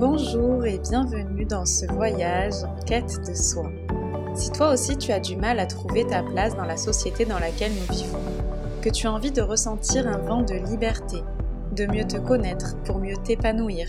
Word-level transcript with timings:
Bonjour 0.00 0.64
et 0.64 0.78
bienvenue 0.78 1.44
dans 1.44 1.66
ce 1.66 1.84
voyage 1.84 2.64
en 2.64 2.74
quête 2.86 3.20
de 3.28 3.34
soi. 3.34 3.70
Si 4.34 4.50
toi 4.50 4.72
aussi 4.72 4.96
tu 4.96 5.12
as 5.12 5.20
du 5.20 5.36
mal 5.36 5.58
à 5.58 5.66
trouver 5.66 6.06
ta 6.06 6.22
place 6.22 6.56
dans 6.56 6.64
la 6.64 6.78
société 6.78 7.26
dans 7.26 7.38
laquelle 7.38 7.72
nous 7.72 7.94
vivons, 7.94 8.18
que 8.80 8.88
tu 8.88 9.06
as 9.06 9.12
envie 9.12 9.30
de 9.30 9.42
ressentir 9.42 10.08
un 10.08 10.16
vent 10.16 10.40
de 10.40 10.54
liberté, 10.54 11.18
de 11.76 11.84
mieux 11.84 12.06
te 12.06 12.16
connaître 12.16 12.78
pour 12.84 12.98
mieux 12.98 13.18
t'épanouir, 13.18 13.88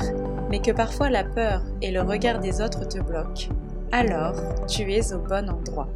mais 0.50 0.60
que 0.60 0.72
parfois 0.72 1.10
la 1.10 1.24
peur 1.24 1.62
et 1.82 1.92
le 1.92 2.02
regard 2.02 2.42
des 2.42 2.60
autres 2.60 2.86
te 2.86 3.00
bloquent, 3.00 3.48
alors 3.94 4.36
tu 4.68 4.92
es 4.92 5.14
au 5.14 5.20
bon 5.20 5.50
endroit. 5.50 5.88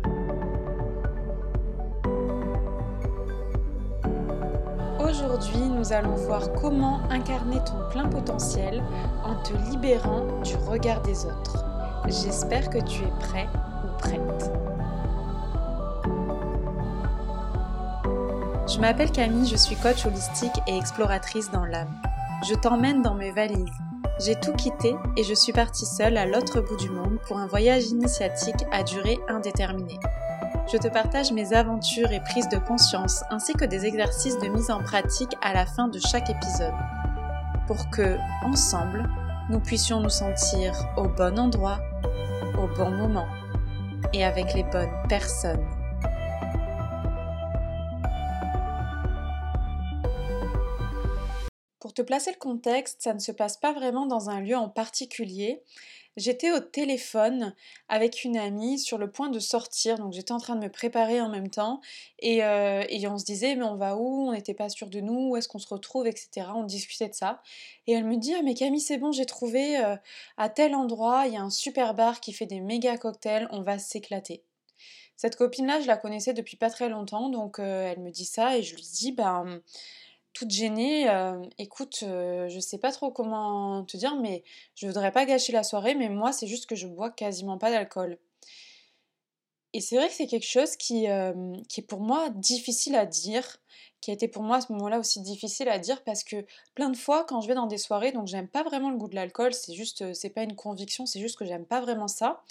Aujourd'hui, 5.36 5.68
nous 5.68 5.92
allons 5.92 6.16
voir 6.16 6.54
comment 6.54 7.02
incarner 7.10 7.58
ton 7.66 7.90
plein 7.90 8.08
potentiel 8.08 8.82
en 9.26 9.36
te 9.44 9.52
libérant 9.70 10.26
du 10.44 10.56
regard 10.56 11.02
des 11.02 11.26
autres. 11.26 11.66
J'espère 12.08 12.70
que 12.70 12.78
tu 12.78 13.04
es 13.04 13.12
prêt 13.20 13.50
ou 13.84 13.98
prête. 13.98 14.52
Je 18.66 18.80
m'appelle 18.80 19.12
Camille, 19.12 19.46
je 19.46 19.58
suis 19.58 19.76
coach 19.76 20.06
holistique 20.06 20.58
et 20.68 20.78
exploratrice 20.78 21.52
dans 21.52 21.66
l'âme. 21.66 21.94
Je 22.48 22.56
t'emmène 22.56 23.02
dans 23.02 23.16
mes 23.16 23.32
valises. 23.32 23.66
J'ai 24.22 24.36
tout 24.36 24.54
quitté 24.54 24.96
et 25.18 25.24
je 25.24 25.34
suis 25.34 25.52
partie 25.52 25.86
seule 25.86 26.16
à 26.16 26.26
l'autre 26.26 26.62
bout 26.62 26.78
du 26.78 26.90
monde 26.90 27.18
pour 27.28 27.40
un 27.40 27.48
voyage 27.48 27.88
initiatique 27.88 28.66
à 28.72 28.84
durée 28.84 29.20
indéterminée 29.28 30.00
je 30.72 30.78
te 30.78 30.88
partage 30.88 31.32
mes 31.32 31.54
aventures 31.54 32.12
et 32.12 32.20
prises 32.20 32.50
de 32.50 32.58
conscience 32.58 33.24
ainsi 33.30 33.54
que 33.54 33.66
des 33.66 33.86
exercices 33.86 34.40
de 34.40 34.48
mise 34.48 34.72
en 34.72 34.82
pratique 34.82 35.36
à 35.42 35.54
la 35.54 35.66
fin 35.66 35.88
de 35.88 36.00
chaque 36.00 36.30
épisode 36.30 36.74
pour 37.68 37.90
que, 37.92 38.18
ensemble, 38.44 39.08
nous 39.50 39.60
puissions 39.60 40.00
nous 40.00 40.10
sentir 40.10 40.74
au 40.98 41.08
bon 41.08 41.38
endroit, 41.38 41.80
au 42.58 42.68
bon 42.76 42.90
moment 42.90 43.28
et 44.14 44.24
avec 44.24 44.54
les 44.54 44.64
bonnes 44.64 44.92
personnes. 45.08 45.66
Pour 51.80 51.94
te 51.94 52.02
placer 52.02 52.32
le 52.32 52.40
contexte, 52.40 53.04
ça 53.04 53.14
ne 53.14 53.20
se 53.20 53.32
passe 53.32 53.58
pas 53.58 53.72
vraiment 53.72 54.08
dans 54.08 54.30
un 54.32 54.42
lieu 54.42 54.58
en 54.58 54.70
particulier. 54.70 55.62
J'étais 56.18 56.52
au 56.52 56.62
téléphone 56.62 57.54
avec 57.90 58.24
une 58.24 58.38
amie 58.38 58.80
sur 58.80 58.98
le 58.98 59.12
point 59.12 59.30
de 59.30 59.40
sortir, 59.40 59.98
donc 59.98 60.14
j'étais 60.14 60.32
en 60.32 60.38
train 60.38 60.56
de 60.56 60.62
me 60.62 60.70
préparer 60.72 61.20
en 61.20 61.28
même 61.28 61.50
temps, 61.50 61.82
et, 62.20 62.42
euh, 62.44 62.84
on 63.10 63.18
se 63.18 63.26
disait 63.26 63.56
mais 63.56 63.66
on 63.66 63.76
va 63.76 63.98
où? 63.98 64.30
On 64.30 64.32
n'était 64.32 64.54
pas 64.54 64.70
sûr 64.70 64.90
de 64.90 65.02
nous, 65.02 65.30
où 65.30 65.36
est-ce 65.36 65.50
qu'on 65.50 65.60
se 65.60 65.68
retrouve, 65.68 66.08
etc. 66.08 66.48
On 66.56 66.64
discutait 66.64 67.10
de 67.10 67.14
ça, 67.14 67.42
et 67.86 67.92
elle 67.92 68.06
me 68.06 68.16
dit 68.16 68.34
ah 68.34 68.42
mais 68.44 68.54
Camille 68.54 68.80
c'est 68.80 68.98
bon 68.98 69.12
j'ai 69.12 69.26
trouvé 69.26 69.78
euh, 69.78 69.98
à 70.38 70.50
tel 70.50 70.74
endroit. 70.74 71.28
Il 71.28 71.34
y 71.34 71.38
a 71.38 71.42
un 71.42 71.50
super 71.50 71.94
bar 71.94 72.22
qui 72.22 72.32
fait 72.32 72.46
des 72.46 72.62
méga 72.62 72.98
cocktails, 72.98 73.48
on 73.52 73.62
va 73.62 73.78
s'éclater. 73.78 74.44
Cette 75.18 75.38
copine-là, 75.38 75.82
je 75.82 75.88
la 75.88 75.98
connaissais 75.98 76.34
depuis 76.34 76.58
pas 76.58 76.70
très 76.70 76.90
longtemps, 76.90 77.30
donc 77.30 77.60
euh, 77.60 77.92
elle 77.92 78.00
me 78.02 78.12
dit 78.12 78.26
ça 78.26 78.58
et 78.58 78.64
je 78.64 78.76
lui 78.76 78.84
dis 78.84 79.12
ben 79.12 79.62
toute 80.36 80.52
gênée, 80.52 81.08
écoute, 81.58 82.00
je 82.02 82.60
sais 82.60 82.78
pas 82.78 82.92
trop 82.92 83.10
comment 83.10 83.84
te 83.86 83.98
dire, 83.98 84.16
mais 84.18 84.44
je 84.76 84.86
voudrais 84.86 85.12
pas 85.12 85.26
gâcher 85.26 85.54
la 85.54 85.64
soirée, 85.64 85.96
mais 85.96 86.10
moi 86.10 86.32
c'est 86.34 86.46
juste 86.46 86.68
que 86.68 86.76
je 86.76 86.86
bois 86.86 87.10
quasiment 87.10 87.58
pas 87.58 87.72
d'alcool. 87.72 88.20
Et 89.74 89.82
c'est 89.82 89.98
vrai 89.98 90.08
que 90.08 90.14
c'est 90.14 90.28
quelque 90.28 90.48
chose 90.48 90.76
qui, 90.76 91.08
qui 91.70 91.82
est 91.82 91.88
pour 91.88 92.02
moi 92.02 92.30
difficile 92.30 92.96
à 92.96 93.06
dire, 93.06 93.58
qui 94.02 94.12
a 94.12 94.14
été 94.14 94.28
pour 94.28 94.44
moi 94.44 94.58
à 94.58 94.62
ce 94.62 94.72
moment-là 94.74 95.00
aussi 95.00 95.20
difficile 95.22 95.68
à 95.68 95.80
dire 95.80 96.04
parce 96.04 96.24
que 96.24 96.46
plein 96.76 96.90
de 96.90 96.98
fois 96.98 97.24
quand 97.24 97.42
je 97.42 97.48
vais 97.48 97.56
dans 97.56 97.66
des 97.66 97.78
soirées, 97.78 98.12
donc 98.12 98.28
j'aime 98.28 98.48
pas 98.48 98.64
vraiment 98.64 98.92
le 98.92 98.98
goût 98.98 99.08
de 99.08 99.16
l'alcool, 99.16 99.54
c'est 99.54 99.74
juste, 99.74 100.14
c'est 100.14 100.30
pas 100.30 100.44
une 100.44 100.56
conviction, 100.56 101.06
c'est 101.06 101.20
juste 101.20 101.38
que 101.38 101.46
j'aime 101.46 101.66
pas 101.66 101.82
vraiment 101.82 102.08
ça. 102.08 102.44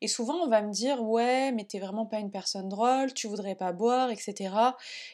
Et 0.00 0.08
souvent, 0.08 0.36
on 0.36 0.48
va 0.48 0.62
me 0.62 0.70
dire 0.70 1.02
Ouais, 1.02 1.52
mais 1.52 1.64
t'es 1.64 1.78
vraiment 1.78 2.06
pas 2.06 2.18
une 2.18 2.30
personne 2.30 2.68
drôle, 2.68 3.12
tu 3.14 3.26
voudrais 3.26 3.54
pas 3.54 3.72
boire, 3.72 4.10
etc. 4.10 4.50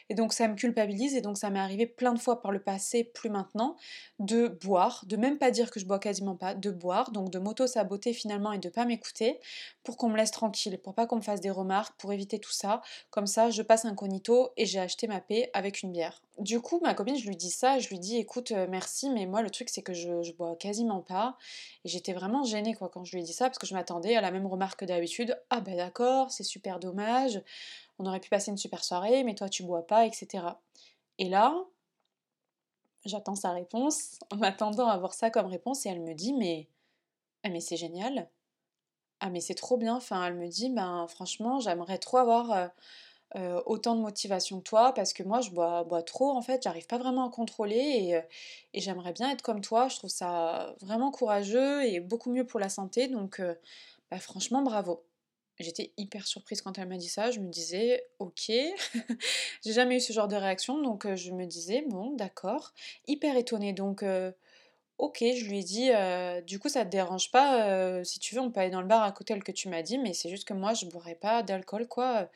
Et 0.09 0.15
donc, 0.15 0.33
ça 0.33 0.47
me 0.47 0.55
culpabilise. 0.55 1.15
Et 1.15 1.21
donc, 1.21 1.37
ça 1.37 1.49
m'est 1.49 1.59
arrivé 1.59 1.85
plein 1.85 2.13
de 2.13 2.19
fois 2.19 2.41
par 2.41 2.51
le 2.51 2.59
passé, 2.59 3.03
plus 3.03 3.29
maintenant, 3.29 3.75
de 4.19 4.47
boire, 4.47 5.03
de 5.07 5.17
même 5.17 5.37
pas 5.37 5.51
dire 5.51 5.71
que 5.71 5.79
je 5.79 5.85
bois 5.85 5.99
quasiment 5.99 6.35
pas, 6.35 6.53
de 6.55 6.71
boire, 6.71 7.11
donc 7.11 7.29
de 7.29 7.39
m'auto-saboter 7.39 8.13
finalement 8.13 8.51
et 8.51 8.59
de 8.59 8.69
pas 8.69 8.85
m'écouter 8.85 9.39
pour 9.83 9.97
qu'on 9.97 10.09
me 10.09 10.17
laisse 10.17 10.31
tranquille, 10.31 10.79
pour 10.83 10.93
pas 10.93 11.05
qu'on 11.05 11.17
me 11.17 11.21
fasse 11.21 11.41
des 11.41 11.51
remarques, 11.51 11.95
pour 11.97 12.13
éviter 12.13 12.39
tout 12.39 12.51
ça. 12.51 12.81
Comme 13.09 13.27
ça, 13.27 13.49
je 13.49 13.61
passe 13.61 13.85
incognito 13.85 14.49
et 14.57 14.65
j'ai 14.65 14.79
acheté 14.79 15.07
ma 15.07 15.21
paix 15.21 15.49
avec 15.53 15.81
une 15.81 15.91
bière. 15.91 16.21
Du 16.37 16.59
coup, 16.59 16.81
ma 16.83 16.93
copine, 16.93 17.15
je 17.17 17.27
lui 17.27 17.37
dis 17.37 17.49
ça, 17.49 17.79
je 17.79 17.87
lui 17.87 17.97
dis 17.97 18.17
écoute, 18.17 18.51
euh, 18.51 18.67
merci, 18.69 19.09
mais 19.09 19.25
moi 19.25 19.41
le 19.41 19.49
truc 19.49 19.69
c'est 19.69 19.81
que 19.81 19.93
je, 19.93 20.21
je, 20.21 20.33
bois 20.33 20.57
quasiment 20.57 20.99
pas. 20.99 21.37
Et 21.85 21.89
j'étais 21.89 22.11
vraiment 22.11 22.43
gênée 22.43 22.73
quoi 22.73 22.89
quand 22.89 23.05
je 23.05 23.13
lui 23.13 23.21
ai 23.21 23.23
dit 23.23 23.31
ça 23.31 23.45
parce 23.45 23.57
que 23.57 23.65
je 23.65 23.73
m'attendais 23.73 24.17
à 24.17 24.21
la 24.21 24.31
même 24.31 24.45
remarque 24.45 24.74
que 24.77 24.85
d'habitude. 24.85 25.39
Ah 25.49 25.61
ben 25.61 25.77
d'accord, 25.77 26.31
c'est 26.31 26.43
super 26.43 26.79
dommage, 26.79 27.41
on 27.99 28.05
aurait 28.05 28.19
pu 28.19 28.29
passer 28.29 28.51
une 28.51 28.57
super 28.57 28.83
soirée, 28.83 29.23
mais 29.23 29.35
toi 29.35 29.49
tu 29.49 29.63
bois 29.63 29.85
pas, 29.87 30.05
etc. 30.05 30.45
Et 31.19 31.29
là, 31.29 31.55
j'attends 33.05 33.35
sa 33.35 33.51
réponse 33.51 34.19
en 34.31 34.37
m'attendant 34.37 34.87
à 34.87 34.93
avoir 34.93 35.13
ça 35.13 35.29
comme 35.29 35.45
réponse 35.47 35.85
et 35.85 35.89
elle 35.89 36.01
me 36.01 36.13
dit 36.13 36.33
mais, 36.33 36.67
ah, 37.43 37.49
mais 37.49 37.61
c'est 37.61 37.77
génial. 37.77 38.29
Ah 39.21 39.29
mais 39.29 39.39
c'est 39.41 39.55
trop 39.55 39.77
bien. 39.77 39.95
Enfin, 39.95 40.25
elle 40.25 40.35
me 40.35 40.47
dit 40.47 40.69
ben 40.69 41.07
franchement 41.07 41.59
j'aimerais 41.59 41.97
trop 41.99 42.17
avoir 42.17 42.51
euh, 42.51 42.67
euh, 43.35 43.61
autant 43.65 43.95
de 43.95 44.01
motivation 44.01 44.59
que 44.59 44.63
toi 44.63 44.93
parce 44.93 45.13
que 45.13 45.23
moi 45.23 45.41
je 45.41 45.51
bois, 45.51 45.83
bois 45.83 46.03
trop 46.03 46.31
en 46.31 46.41
fait, 46.41 46.63
j'arrive 46.63 46.87
pas 46.87 46.97
vraiment 46.97 47.27
à 47.27 47.31
contrôler 47.31 47.75
et, 47.77 48.15
euh, 48.17 48.21
et 48.73 48.81
j'aimerais 48.81 49.13
bien 49.13 49.31
être 49.31 49.41
comme 49.41 49.61
toi, 49.61 49.87
je 49.89 49.97
trouve 49.97 50.09
ça 50.09 50.75
vraiment 50.81 51.11
courageux 51.11 51.85
et 51.85 51.99
beaucoup 51.99 52.31
mieux 52.31 52.45
pour 52.45 52.59
la 52.59 52.69
santé 52.69 53.07
donc 53.07 53.41
bah, 54.15 54.21
franchement 54.21 54.61
bravo. 54.61 55.03
J'étais 55.59 55.91
hyper 55.97 56.25
surprise 56.25 56.61
quand 56.61 56.77
elle 56.77 56.87
m'a 56.87 56.97
dit 56.97 57.09
ça, 57.09 57.31
je 57.31 57.39
me 57.41 57.49
disais 57.49 58.01
ok, 58.19 58.49
j'ai 59.65 59.73
jamais 59.73 59.97
eu 59.97 59.99
ce 59.99 60.13
genre 60.13 60.29
de 60.29 60.37
réaction 60.37 60.81
donc 60.81 61.05
je 61.15 61.31
me 61.31 61.45
disais 61.45 61.83
bon 61.89 62.15
d'accord, 62.15 62.73
hyper 63.07 63.35
étonnée 63.35 63.73
donc 63.73 64.05
ok 64.97 65.17
je 65.19 65.45
lui 65.45 65.59
ai 65.59 65.63
dit 65.63 65.89
du 66.45 66.59
coup 66.59 66.69
ça 66.69 66.85
te 66.85 66.89
dérange 66.89 67.29
pas 67.31 68.03
si 68.05 68.19
tu 68.19 68.35
veux 68.35 68.41
on 68.41 68.51
peut 68.51 68.61
aller 68.61 68.69
dans 68.69 68.81
le 68.81 68.87
bar 68.87 69.03
à 69.03 69.11
côté 69.11 69.37
que 69.39 69.51
tu 69.51 69.67
m'as 69.67 69.81
dit 69.81 69.97
mais 69.97 70.13
c'est 70.13 70.29
juste 70.29 70.47
que 70.47 70.53
moi 70.53 70.73
je 70.73 70.85
boirais 70.85 71.15
pas 71.15 71.43
d'alcool 71.43 71.87
quoi 71.87 72.29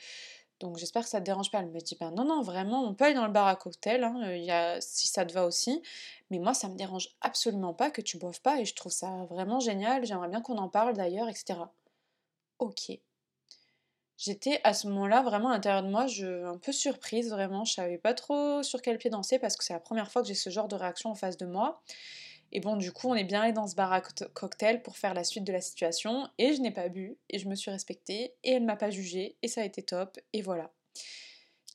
donc 0.59 0.77
j'espère 0.77 1.03
que 1.03 1.09
ça 1.09 1.19
te 1.19 1.25
dérange 1.25 1.51
pas. 1.51 1.59
Elle 1.59 1.69
me 1.69 1.79
dit 1.79 1.95
ben 1.99 2.11
non, 2.11 2.25
non, 2.25 2.41
vraiment, 2.41 2.83
on 2.83 2.93
peut 2.93 3.05
aller 3.05 3.13
dans 3.13 3.25
le 3.25 3.31
bar 3.31 3.47
à 3.47 3.55
cocktail, 3.55 4.03
hein, 4.03 4.21
euh, 4.23 4.37
y 4.37 4.81
si 4.81 5.07
ça 5.07 5.25
te 5.25 5.33
va 5.33 5.45
aussi. 5.45 5.81
Mais 6.31 6.39
moi, 6.39 6.53
ça 6.53 6.67
me 6.67 6.75
dérange 6.75 7.09
absolument 7.21 7.73
pas 7.73 7.91
que 7.91 8.01
tu 8.01 8.17
boives 8.17 8.41
pas 8.41 8.59
et 8.59 8.65
je 8.65 8.75
trouve 8.75 8.91
ça 8.91 9.25
vraiment 9.29 9.59
génial. 9.59 10.05
J'aimerais 10.05 10.29
bien 10.29 10.41
qu'on 10.41 10.57
en 10.57 10.69
parle 10.69 10.95
d'ailleurs, 10.95 11.29
etc. 11.29 11.59
Ok. 12.59 12.91
J'étais 14.17 14.59
à 14.65 14.73
ce 14.73 14.87
moment-là 14.87 15.21
vraiment 15.21 15.49
à 15.49 15.53
l'intérieur 15.53 15.81
de 15.81 15.87
moi, 15.87 16.05
je, 16.07 16.45
un 16.45 16.57
peu 16.57 16.73
surprise 16.73 17.29
vraiment. 17.29 17.63
Je 17.63 17.73
savais 17.73 17.97
pas 17.97 18.13
trop 18.13 18.61
sur 18.63 18.81
quel 18.81 18.97
pied 18.97 19.09
danser 19.09 19.39
parce 19.39 19.55
que 19.55 19.63
c'est 19.63 19.73
la 19.73 19.79
première 19.79 20.11
fois 20.11 20.21
que 20.21 20.27
j'ai 20.27 20.33
ce 20.35 20.49
genre 20.49 20.67
de 20.67 20.75
réaction 20.75 21.09
en 21.09 21.15
face 21.15 21.37
de 21.37 21.45
moi. 21.45 21.81
Et 22.51 22.59
bon, 22.59 22.75
du 22.75 22.91
coup, 22.91 23.09
on 23.09 23.15
est 23.15 23.23
bien 23.23 23.41
allé 23.41 23.53
dans 23.53 23.67
ce 23.67 23.75
bar 23.75 23.91
à 23.91 24.01
cocktail 24.01 24.81
pour 24.81 24.97
faire 24.97 25.13
la 25.13 25.23
suite 25.23 25.43
de 25.43 25.53
la 25.53 25.61
situation. 25.61 26.27
Et 26.37 26.53
je 26.53 26.61
n'ai 26.61 26.71
pas 26.71 26.89
bu, 26.89 27.17
et 27.29 27.39
je 27.39 27.47
me 27.47 27.55
suis 27.55 27.71
respectée, 27.71 28.35
et 28.43 28.53
elle 28.53 28.63
m'a 28.63 28.75
pas 28.75 28.89
jugée, 28.89 29.37
et 29.41 29.47
ça 29.47 29.61
a 29.61 29.65
été 29.65 29.83
top, 29.83 30.19
et 30.33 30.41
voilà. 30.41 30.71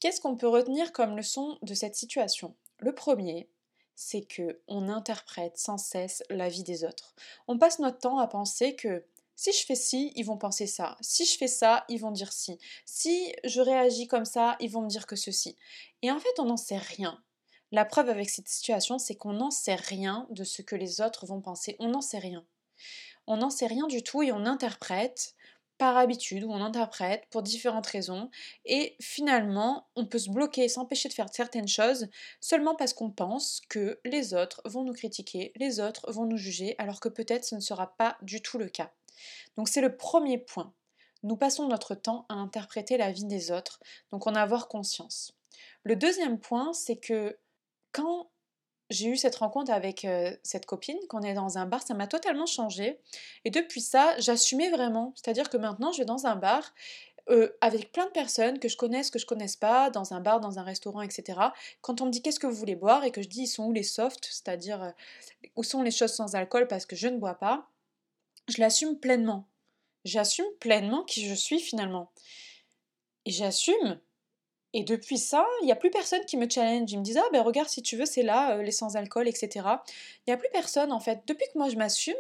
Qu'est-ce 0.01 0.21
qu'on 0.21 0.37
peut 0.37 0.49
retenir 0.49 0.93
comme 0.93 1.17
leçon 1.17 1.59
de 1.63 1.75
cette 1.75 1.95
situation? 1.95 2.55
Le 2.79 2.95
premier, 2.95 3.49
c'est 3.95 4.23
que 4.23 4.61
on 4.69 4.89
interprète 4.89 5.57
sans 5.57 5.79
cesse 5.79 6.23
la 6.29 6.49
vie 6.49 6.65
des 6.65 6.85
autres. 6.85 7.15
On 7.49 7.59
passe 7.59 7.79
notre 7.79 7.99
temps 7.99 8.19
à 8.19 8.27
penser 8.27 8.77
que 8.77 9.05
si 9.37 9.53
je 9.53 9.65
fais 9.65 9.75
ci, 9.75 10.13
ils 10.15 10.25
vont 10.25 10.37
penser 10.37 10.67
ça. 10.67 10.97
Si 11.01 11.25
je 11.25 11.39
fais 11.39 11.49
ça, 11.49 11.85
ils 11.89 12.01
vont 12.01 12.11
dire 12.11 12.33
ci. 12.33 12.59
Si 12.85 13.33
je 13.45 13.61
réagis 13.61 14.07
comme 14.07 14.25
ça, 14.25 14.57
ils 14.61 14.71
vont 14.71 14.83
me 14.83 14.89
dire 14.89 15.07
que 15.07 15.17
ceci. 15.17 15.57
Et 16.03 16.11
en 16.11 16.21
fait, 16.21 16.39
on 16.39 16.45
n'en 16.45 16.57
sait 16.57 16.77
rien. 16.77 17.24
La 17.75 17.85
preuve 17.85 18.09
avec 18.09 18.31
cette 18.31 18.47
situation, 18.47 19.01
c'est 19.01 19.17
qu'on 19.17 19.33
n'en 19.33 19.51
sait 19.51 19.75
rien 19.75 20.29
de 20.31 20.45
ce 20.45 20.63
que 20.63 20.77
les 20.77 21.01
autres 21.01 21.27
vont 21.27 21.41
penser. 21.41 21.75
On 21.81 21.89
n'en 21.89 22.03
sait 22.03 22.21
rien. 22.21 22.47
On 23.27 23.39
n'en 23.39 23.51
sait 23.51 23.67
rien 23.67 23.89
du 23.89 24.05
tout 24.05 24.23
et 24.23 24.31
on 24.31 24.47
interprète 24.47 25.35
par 25.77 25.97
habitude 25.97 26.45
ou 26.45 26.53
on 26.53 26.63
interprète 26.63 27.27
pour 27.31 27.43
différentes 27.43 27.89
raisons 27.89 28.31
et 28.65 28.95
finalement 29.01 29.89
on 29.97 30.07
peut 30.07 30.21
se 30.21 30.31
bloquer, 30.31 30.69
s'empêcher 30.69 31.09
de 31.09 31.15
faire 31.15 31.35
certaines 31.35 31.67
choses 31.67 32.07
seulement 32.41 32.77
parce 32.77 32.95
qu'on 32.95 33.11
pense 33.11 33.61
que 33.69 33.99
les 34.05 34.35
autres 34.35 34.63
vont 34.67 34.85
nous 34.85 34.93
critiquer, 34.93 35.51
les 35.57 35.81
autres 35.81 36.13
vont 36.13 36.27
nous 36.27 36.37
juger 36.37 36.77
alors 36.79 37.01
que 37.01 37.09
peut-être 37.09 37.45
ce 37.45 37.57
ne 37.57 37.61
sera 37.61 37.97
pas 37.97 38.17
du 38.23 38.41
tout 38.41 38.57
le 38.57 38.69
cas. 38.69 38.93
Donc 39.57 39.69
c'est 39.69 39.81
le 39.81 39.97
premier 39.97 40.39
point. 40.39 40.73
Nous 41.25 41.37
passons 41.37 41.67
notre 41.67 41.97
temps 41.97 42.25
à 42.29 42.35
interpréter 42.35 42.99
la 42.99 43.11
vie 43.11 43.25
des 43.25 43.51
autres, 43.51 43.81
donc 44.13 44.29
en 44.29 44.37
avoir 44.37 44.69
conscience. 44.69 45.33
Le 45.83 45.97
deuxième 45.97 46.39
point, 46.39 46.73
c'est 46.73 46.97
que 46.97 47.37
quand 47.95 48.31
j'ai 48.91 49.09
eu 49.09 49.17
cette 49.17 49.37
rencontre 49.37 49.73
avec 49.73 50.07
cette 50.43 50.67
copine, 50.67 50.99
qu'on 51.09 51.23
est 51.23 51.33
dans 51.33 51.57
un 51.57 51.65
bar, 51.65 51.83
ça 51.83 51.95
m'a 51.95 52.07
totalement 52.07 52.45
changé. 52.45 53.01
Et 53.47 53.51
depuis 53.51 53.81
ça, 53.81 54.19
j'assumais 54.19 54.69
vraiment. 54.69 55.15
C'est-à-dire 55.17 55.49
que 55.49 55.57
maintenant, 55.57 55.91
je 55.93 55.99
vais 55.99 56.05
dans 56.05 56.27
un 56.27 56.37
bar 56.37 56.75
avec 57.63 57.93
plein 57.93 58.05
de 58.05 58.11
personnes 58.11 58.59
que 58.59 58.69
je 58.69 58.77
connaisse, 58.77 59.11
que 59.11 59.19
je 59.19 59.25
connaisse 59.25 59.57
pas, 59.57 59.89
dans 59.89 60.13
un 60.13 60.21
bar, 60.21 60.41
dans 60.41 60.59
un 60.59 60.63
restaurant, 60.63 61.01
etc. 61.01 61.41
Quand 61.81 62.03
on 62.03 62.07
me 62.07 62.11
dit 62.11 62.21
qu'est-ce 62.21 62.39
que 62.39 62.47
vous 62.47 62.57
voulez 62.57 62.77
boire? 62.77 63.05
Et 63.05 63.11
que 63.11 63.23
je 63.23 63.29
dis 63.29 63.43
ils 63.43 63.47
sont 63.47 63.65
où 63.65 63.73
les 63.73 63.83
softs, 63.83 64.27
c'est-à-dire 64.27 64.93
où 65.57 65.63
sont 65.63 65.83
les 65.83 65.91
choses 65.91 66.13
sans 66.13 66.35
alcool? 66.35 66.69
Parce 66.69 66.85
que 66.85 66.97
je 66.97 67.09
ne 67.09 67.17
bois 67.17 67.37
pas, 67.37 67.71
je 68.49 68.61
l'assume 68.61 68.99
pleinement. 68.99 69.47
J'assume 70.05 70.45
pleinement 70.61 71.05
qui 71.05 71.27
je 71.27 71.35
suis 71.35 71.61
finalement. 71.61 72.11
Et 73.25 73.31
j'assume. 73.31 73.99
Et 74.77 74.83
depuis 74.83 75.19
ça, 75.19 75.47
il 75.63 75.67
n'y 75.67 75.73
a 75.73 75.77
plus 75.77 75.91
personne 75.91 76.25
qui 76.27 76.37
me 76.37 76.51
challenge. 76.51 76.91
Ils 76.91 76.99
me 76.99 77.05
disent 77.05 77.17
Ah 77.17 77.29
ben 77.33 77.43
regarde 77.43 77.69
si 77.69 77.81
tu 77.81 77.97
veux, 77.97 78.07
c'est 78.07 78.25
là, 78.25 78.57
euh, 78.57 78.63
les 78.63 78.73
sans-alcool, 78.73 79.29
etc. 79.29 79.49
Il 80.27 80.31
n'y 80.31 80.33
a 80.35 80.37
plus 80.37 80.49
personne 80.53 80.91
en 80.93 80.99
fait. 80.99 81.23
Depuis 81.27 81.47
que 81.47 81.57
moi 81.59 81.69
je 81.69 81.77
m'assume, 81.77 82.15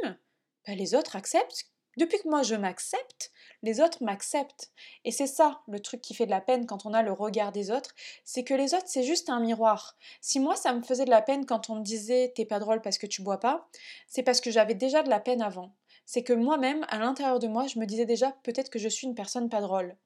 ben, 0.67 0.79
les 0.79 0.95
autres 0.95 1.17
acceptent. 1.17 1.67
Depuis 1.97 2.19
que 2.19 2.29
moi 2.29 2.43
je 2.45 2.55
m'accepte, 2.55 3.33
les 3.63 3.81
autres 3.81 4.03
m'acceptent. 4.05 4.71
Et 5.05 5.11
c'est 5.11 5.27
ça 5.27 5.63
le 5.69 5.81
truc 5.81 6.01
qui 6.01 6.15
fait 6.15 6.27
de 6.27 6.31
la 6.31 6.41
peine 6.41 6.67
quand 6.67 6.87
on 6.87 6.95
a 6.95 7.03
le 7.03 7.13
regard 7.13 7.51
des 7.51 7.73
autres, 7.73 7.95
c'est 8.25 8.45
que 8.45 8.55
les 8.55 8.73
autres 8.75 8.87
c'est 8.87 9.03
juste 9.03 9.31
un 9.31 9.41
miroir. 9.41 9.97
Si 10.21 10.39
moi 10.39 10.55
ça 10.55 10.73
me 10.73 10.83
faisait 10.83 11.05
de 11.07 11.11
la 11.11 11.23
peine 11.23 11.47
quand 11.47 11.71
on 11.71 11.77
me 11.77 11.85
disait 11.85 12.33
t'es 12.37 12.45
pas 12.45 12.61
drôle 12.61 12.83
parce 12.83 12.99
que 12.99 13.07
tu 13.09 13.23
bois 13.23 13.41
pas, 13.41 13.69
c'est 14.07 14.23
parce 14.23 14.41
que 14.41 14.53
j'avais 14.53 14.75
déjà 14.75 15.03
de 15.03 15.11
la 15.11 15.21
peine 15.21 15.43
avant. 15.43 15.75
C'est 16.07 16.23
que 16.23 16.33
moi-même, 16.33 16.87
à 16.89 16.99
l'intérieur 16.99 17.41
de 17.41 17.49
moi, 17.49 17.67
je 17.67 17.79
me 17.81 17.87
disais 17.87 18.07
déjà 18.07 18.33
peut-être 18.45 18.71
que 18.71 18.79
je 18.79 18.89
suis 18.89 19.07
une 19.07 19.15
personne 19.15 19.49
pas 19.49 19.61
drôle. 19.61 19.97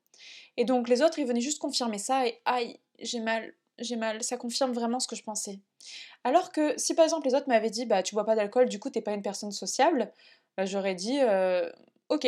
Et 0.57 0.65
donc 0.65 0.89
les 0.89 1.03
autres, 1.03 1.19
ils 1.19 1.27
venaient 1.27 1.41
juste 1.41 1.59
confirmer 1.59 1.99
ça 1.99 2.27
et 2.27 2.41
aïe, 2.45 2.79
j'ai 3.01 3.21
mal, 3.21 3.55
j'ai 3.79 3.97
mal, 3.97 4.23
ça 4.23 4.37
confirme 4.37 4.73
vraiment 4.73 5.01
ce 5.01 5.09
que 5.09 5.17
je 5.17 5.23
pensais. 5.23 5.61
Alors 6.25 6.53
que 6.53 6.77
si 6.79 6.95
par 6.95 7.05
exemple 7.05 7.27
les 7.27 7.35
autres 7.35 7.49
m'avaient 7.49 7.71
dit 7.71 7.87
bah 7.87 8.03
tu 8.03 8.15
bois 8.15 8.25
pas 8.25 8.35
d'alcool, 8.35 8.69
du 8.69 8.79
coup 8.79 8.91
t'es 8.91 9.03
pas 9.03 9.13
une 9.13 9.23
personne 9.23 9.53
sociable, 9.53 10.13
bah, 10.57 10.67
j'aurais 10.67 10.95
dit 10.95 11.19
euh, 11.21 11.71
ok, 12.09 12.27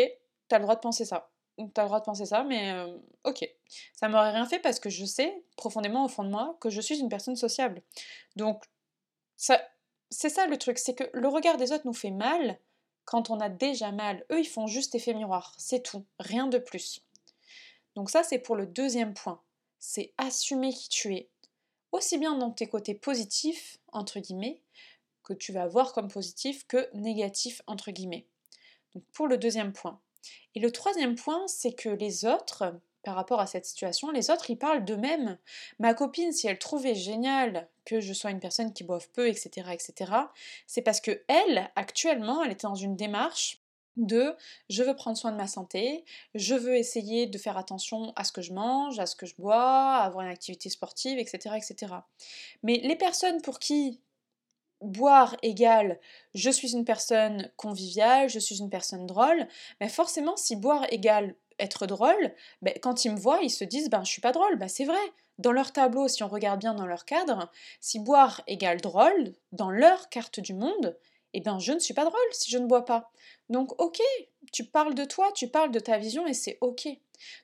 t'as 0.49 0.59
le 0.59 0.63
droit 0.63 0.77
de 0.77 0.81
penser 0.81 1.05
ça. 1.05 1.31
T'as 1.75 1.83
le 1.83 1.89
droit 1.89 2.01
de 2.01 2.05
penser 2.05 2.25
ça, 2.25 2.43
mais 2.43 2.73
euh, 2.73 2.97
ok. 3.25 3.47
Ça 3.93 4.09
m'aurait 4.09 4.31
rien 4.31 4.47
fait 4.47 4.61
parce 4.61 4.81
que 4.81 4.89
je 4.89 5.05
sais 5.05 5.43
profondément 5.57 6.05
au 6.05 6.09
fond 6.09 6.25
de 6.25 6.31
moi 6.31 6.57
que 6.61 6.71
je 6.71 6.81
suis 6.81 6.99
une 6.99 7.11
personne 7.11 7.37
sociable. 7.37 7.83
Donc 8.37 8.65
ça, 9.37 9.61
c'est 10.11 10.31
ça 10.31 10.47
le 10.47 10.57
truc, 10.59 10.79
c'est 10.79 10.95
que 10.95 11.05
le 11.13 11.29
regard 11.29 11.57
des 11.57 11.73
autres 11.73 11.87
nous 11.87 11.93
fait 11.93 12.11
mal 12.11 12.59
quand 13.05 13.31
on 13.31 13.41
a 13.41 13.49
déjà 13.49 13.93
mal. 13.93 14.25
Eux, 14.31 14.41
ils 14.41 14.49
font 14.49 14.67
juste 14.67 14.95
effet 14.95 15.15
miroir, 15.15 15.55
c'est 15.59 15.83
tout, 15.83 16.05
rien 16.19 16.47
de 16.47 16.59
plus. 16.59 17.03
Donc 18.01 18.09
ça, 18.09 18.23
c'est 18.23 18.39
pour 18.39 18.57
le 18.57 18.65
deuxième 18.65 19.13
point. 19.13 19.43
C'est 19.79 20.15
assumer 20.17 20.73
qui 20.73 20.89
tu 20.89 21.15
es. 21.15 21.29
Aussi 21.93 22.17
bien 22.17 22.35
dans 22.35 22.51
tes 22.51 22.67
côtés 22.67 22.95
positifs, 22.95 23.77
entre 23.93 24.21
guillemets, 24.21 24.63
que 25.23 25.35
tu 25.35 25.53
vas 25.53 25.67
voir 25.67 25.93
comme 25.93 26.09
positif 26.09 26.67
que 26.67 26.89
négatif 26.95 27.61
entre 27.67 27.91
guillemets. 27.91 28.27
Donc 28.95 29.05
pour 29.13 29.29
le 29.29 29.37
deuxième 29.37 29.75
point. 29.75 30.01
Et 30.55 30.61
le 30.61 30.73
troisième 30.73 31.15
point, 31.15 31.47
c'est 31.47 31.75
que 31.75 31.91
les 31.91 32.25
autres, 32.25 32.75
par 33.03 33.17
rapport 33.17 33.41
à 33.41 33.47
cette 33.47 33.67
situation, 33.67 34.11
les 34.11 34.31
autres, 34.31 34.49
ils 34.49 34.57
parlent 34.57 34.87
d'eux-mêmes. 34.87 35.37
Ma 35.79 35.93
copine, 35.93 36.33
si 36.33 36.47
elle 36.47 36.59
trouvait 36.59 36.95
génial 36.95 37.69
que 37.85 38.01
je 38.01 38.15
sois 38.15 38.31
une 38.31 38.41
personne 38.41 38.73
qui 38.73 38.83
boive 38.83 39.11
peu, 39.11 39.29
etc., 39.29 39.69
etc., 39.75 40.11
c'est 40.67 40.81
parce 40.81 41.03
que 41.03 41.23
elle, 41.29 41.71
actuellement, 41.77 42.43
elle 42.43 42.53
était 42.53 42.67
dans 42.67 42.75
une 42.75 42.97
démarche 42.97 43.60
de 43.97 44.35
je 44.69 44.83
veux 44.83 44.95
prendre 44.95 45.17
soin 45.17 45.33
de 45.33 45.37
ma 45.37 45.47
santé, 45.47 46.05
je 46.35 46.55
veux 46.55 46.77
essayer 46.77 47.27
de 47.27 47.39
faire 47.39 47.57
attention 47.57 48.13
à 48.17 48.25
ce 48.25 48.33
que 48.33 48.43
je 48.43 48.53
mange, 48.53 48.99
à 48.99 49.07
ce 49.07 49.17
que 49.17 49.27
je 49.27 49.35
bois, 49.37 49.97
avoir 49.97 50.25
une 50.25 50.33
activité 50.33 50.71
sportive, 50.71 51.19
etc. 51.19 51.57
etc. 51.57 51.95
Mais 52.63 52.81
les 52.83 52.97
personnes 52.97 53.43
pour 53.43 53.59
qui 53.59 54.01
boire 54.81 55.37
égale 55.43 56.01
je 56.35 56.51
suis 56.51 56.73
une 56.73 56.85
personne 56.85 57.51
conviviale, 57.57 58.31
je 58.31 58.39
suis 58.39 58.61
une 58.61 58.71
personne 58.71 59.07
drôle, 59.07 59.47
mais 59.81 59.89
forcément 59.89 60.37
si 60.37 60.57
boire 60.57 60.87
égale 60.91 61.35
être 61.59 61.87
drôle, 61.87 62.33
ben, 62.63 62.75
quand 62.83 63.05
ils 63.05 63.13
me 63.13 63.19
voient, 63.19 63.41
ils 63.43 63.51
se 63.51 63.65
disent 63.65 63.91
ben 63.91 64.05
je 64.05 64.11
suis 64.11 64.23
pas 64.23 64.33
drôle, 64.33 64.57
ben 64.57 64.69
c'est 64.69 64.85
vrai. 64.85 64.99
Dans 65.39 65.53
leur 65.53 65.73
tableau, 65.73 66.09
si 66.09 66.23
on 66.23 66.29
regarde 66.29 66.61
bien 66.61 66.75
dans 66.75 66.87
leur 66.87 67.05
cadre, 67.05 67.51
si 67.81 67.99
boire 67.99 68.43
égale 68.47 68.81
drôle, 68.81 69.33
dans 69.53 69.71
leur 69.71 70.09
carte 70.11 70.41
du 70.41 70.55
monde, 70.55 70.97
eh 71.35 71.41
ben 71.41 71.59
je 71.59 71.73
ne 71.73 71.79
suis 71.79 71.95
pas 71.95 72.05
drôle 72.05 72.21
si 72.33 72.51
je 72.51 72.59
ne 72.59 72.67
bois 72.67 72.85
pas. 72.85 73.11
Donc 73.49 73.81
ok, 73.81 74.01
tu 74.53 74.65
parles 74.65 74.95
de 74.95 75.05
toi, 75.05 75.31
tu 75.35 75.49
parles 75.49 75.71
de 75.71 75.81
ta 75.81 75.99
vision 75.99 76.27
et 76.27 76.35
c'est 76.35 76.59
ok. 76.61 76.89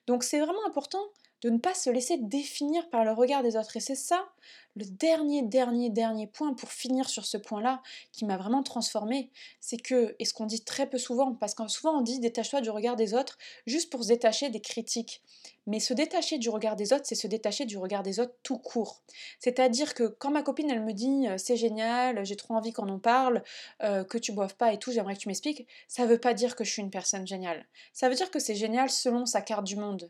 Donc 0.07 0.25
c'est 0.25 0.41
vraiment 0.41 0.67
important 0.67 1.05
de 1.43 1.51
ne 1.51 1.59
pas 1.59 1.75
se 1.75 1.91
laisser 1.91 2.17
définir 2.19 2.89
par 2.91 3.05
le 3.05 3.13
regard 3.13 3.43
des 3.43 3.57
autres. 3.57 3.77
Et 3.77 3.81
c'est 3.81 3.95
ça 3.95 4.29
le 4.77 4.85
dernier, 4.85 5.43
dernier, 5.43 5.91
dernier 5.91 6.27
point 6.27 6.53
pour 6.53 6.71
finir 6.71 7.09
sur 7.09 7.25
ce 7.25 7.39
point-là 7.39 7.83
qui 8.13 8.27
m'a 8.27 8.37
vraiment 8.37 8.63
transformé, 8.63 9.31
c'est 9.61 9.79
que, 9.79 10.15
et 10.19 10.25
ce 10.27 10.35
qu'on 10.35 10.45
dit 10.47 10.63
très 10.63 10.89
peu 10.89 10.99
souvent, 10.99 11.35
parce 11.35 11.55
que 11.55 11.67
souvent 11.69 11.99
on 11.99 12.03
dit 12.03 12.21
détache-toi 12.21 12.61
du 12.61 12.71
regard 12.71 12.97
des 12.97 13.15
autres 13.15 13.39
juste 13.67 13.91
pour 13.91 14.03
se 14.03 14.09
détacher 14.09 14.51
des 14.51 14.61
critiques. 14.61 15.23
Mais 15.69 15.81
se 15.81 15.95
détacher 15.95 16.39
du 16.39 16.49
regard 16.49 16.77
des 16.77 16.93
autres, 16.93 17.07
c'est 17.07 17.17
se 17.17 17.27
détacher 17.27 17.65
du 17.65 17.77
regard 17.77 18.05
des 18.05 18.21
autres 18.21 18.35
tout 18.45 18.59
court. 18.59 19.03
C'est-à-dire 19.41 19.95
que 19.95 20.05
quand 20.05 20.31
ma 20.31 20.43
copine, 20.43 20.71
elle 20.71 20.85
me 20.85 20.93
dit 20.93 21.27
euh, 21.27 21.39
c'est 21.39 21.57
génial, 21.57 22.25
j'ai 22.25 22.37
trop 22.37 22.55
envie 22.55 22.73
qu'on 22.73 22.89
en 22.89 23.01
parle, 23.01 23.43
euh, 23.83 24.05
que 24.05 24.17
tu 24.17 24.31
boives 24.31 24.55
pas 24.55 24.73
et 24.73 24.79
tout, 24.79 24.93
j'aimerais 24.93 25.15
que 25.15 25.21
tu 25.21 25.29
m'expliques, 25.29 25.67
ça 25.89 26.07
veut 26.07 26.21
pas 26.21 26.35
dire 26.35 26.55
que 26.55 26.63
je 26.63 26.71
suis 26.71 26.83
une 26.83 26.91
personne 26.91 27.27
géniale. 27.27 27.67
Ça 27.93 28.09
veut 28.09 28.15
dire 28.15 28.31
que 28.31 28.39
c'est 28.39 28.55
génial 28.55 28.91
selon 28.91 29.27
sa 29.27 29.41
carte 29.41 29.65
du 29.65 29.75
monde. 29.75 30.09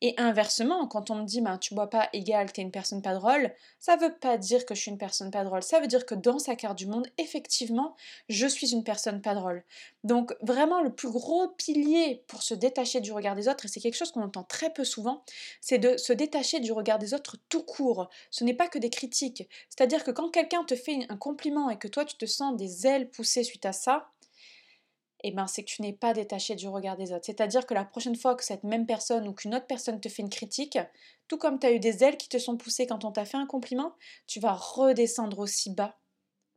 Et 0.00 0.14
inversement, 0.18 0.88
quand 0.88 1.10
on 1.10 1.16
me 1.16 1.24
dit 1.24 1.40
ben, 1.40 1.56
tu 1.58 1.74
bois 1.74 1.88
pas 1.88 2.08
égal, 2.12 2.52
t'es 2.52 2.62
une 2.62 2.72
personne 2.72 3.00
pas 3.00 3.14
drôle, 3.14 3.54
ça 3.78 3.96
veut 3.96 4.14
pas 4.20 4.38
dire 4.38 4.64
que 4.66 4.74
je 4.74 4.80
suis 4.80 4.90
une 4.90 4.98
personne 4.98 5.30
pas 5.30 5.44
drôle. 5.44 5.62
Ça 5.62 5.80
veut 5.80 5.86
dire 5.86 6.06
que 6.06 6.14
dans 6.14 6.38
sa 6.38 6.56
carte 6.56 6.78
du 6.78 6.86
monde, 6.86 7.06
effectivement, 7.18 7.94
je 8.28 8.46
suis 8.46 8.72
une 8.72 8.84
personne 8.84 9.22
pas 9.22 9.34
drôle. 9.34 9.64
Donc 10.04 10.34
vraiment 10.40 10.82
le 10.82 10.94
plus 10.94 11.10
gros 11.10 11.48
pilier 11.48 12.24
pour 12.28 12.42
se 12.42 12.54
détacher 12.54 13.00
du 13.00 13.12
regard 13.12 13.34
des 13.34 13.48
autres, 13.48 13.66
et 13.66 13.68
c'est 13.68 13.80
quelque 13.80 13.96
chose 13.96 14.12
qu'on 14.12 14.22
entend 14.22 14.44
très 14.44 14.72
peu 14.72 14.84
souvent, 14.84 15.24
c'est 15.60 15.78
de 15.78 15.96
se 15.96 16.12
détacher 16.12 16.60
du 16.60 16.72
regard 16.72 16.98
des 16.98 17.14
autres 17.14 17.36
tout 17.48 17.62
court. 17.62 18.08
Ce 18.30 18.44
n'est 18.44 18.54
pas 18.54 18.68
que 18.68 18.78
des 18.78 18.90
critiques. 18.90 19.48
C'est-à-dire 19.68 20.04
que 20.04 20.10
quand 20.10 20.30
quelqu'un 20.30 20.64
te 20.64 20.74
fait 20.74 21.06
un 21.08 21.16
compliment 21.16 21.70
et 21.70 21.78
que 21.78 21.88
toi 21.88 22.04
tu 22.04 22.16
te 22.16 22.26
sens 22.26 22.56
des 22.56 22.86
ailes 22.86 23.10
poussées 23.10 23.44
suite 23.44 23.66
à 23.66 23.72
ça, 23.72 24.08
eh 25.22 25.30
ben, 25.32 25.46
c'est 25.46 25.64
que 25.64 25.70
tu 25.70 25.82
n'es 25.82 25.92
pas 25.92 26.12
détaché 26.12 26.54
du 26.54 26.68
regard 26.68 26.96
des 26.96 27.12
autres. 27.12 27.24
C'est-à-dire 27.24 27.66
que 27.66 27.74
la 27.74 27.84
prochaine 27.84 28.16
fois 28.16 28.34
que 28.34 28.44
cette 28.44 28.64
même 28.64 28.86
personne 28.86 29.26
ou 29.26 29.32
qu'une 29.32 29.54
autre 29.54 29.66
personne 29.66 30.00
te 30.00 30.08
fait 30.08 30.22
une 30.22 30.30
critique, 30.30 30.78
tout 31.28 31.38
comme 31.38 31.58
tu 31.58 31.66
as 31.66 31.72
eu 31.72 31.80
des 31.80 32.04
ailes 32.04 32.16
qui 32.16 32.28
te 32.28 32.38
sont 32.38 32.56
poussées 32.56 32.86
quand 32.86 33.04
on 33.04 33.12
t'a 33.12 33.24
fait 33.24 33.36
un 33.36 33.46
compliment, 33.46 33.94
tu 34.26 34.40
vas 34.40 34.52
redescendre 34.52 35.38
aussi 35.38 35.70
bas. 35.70 35.96